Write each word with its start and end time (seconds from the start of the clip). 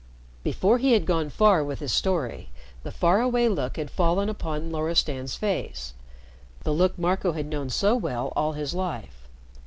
Before 0.41 0.79
he 0.79 0.93
had 0.93 1.05
gone 1.05 1.29
far 1.29 1.63
with 1.63 1.77
his 1.77 1.91
story, 1.91 2.49
the 2.81 2.91
faraway 2.91 3.47
look 3.47 3.77
had 3.77 3.91
fallen 3.91 4.29
upon 4.29 4.71
Loristan's 4.71 5.35
face 5.35 5.93
the 6.63 6.73
look 6.73 6.97
Marco 6.97 7.33
had 7.33 7.45
known 7.45 7.69
so 7.69 7.95
well 7.95 8.33
all 8.35 8.53
his 8.53 8.73
life. 8.73 9.27